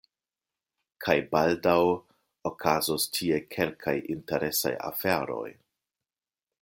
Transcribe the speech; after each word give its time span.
Kaj 1.05 1.15
baldaŭ 1.35 1.75
okazos 2.51 3.05
tie 3.19 3.39
kelkaj 3.57 3.95
interesaj 4.15 4.73
aferoj. 4.91 5.49